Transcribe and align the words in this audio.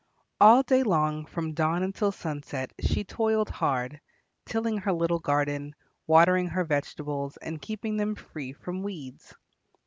All 0.39 0.63
day 0.63 0.81
long 0.81 1.27
from 1.27 1.53
dawn 1.53 1.83
until 1.83 2.11
sunset 2.11 2.73
she 2.79 3.03
toiled 3.03 3.51
hard, 3.51 4.01
tilling 4.47 4.79
her 4.79 4.91
little 4.91 5.19
garden, 5.19 5.75
watering 6.07 6.47
her 6.47 6.63
vegetables 6.63 7.37
and 7.37 7.61
keeping 7.61 7.97
them 7.97 8.15
free 8.15 8.51
from 8.53 8.81
weeds. 8.81 9.35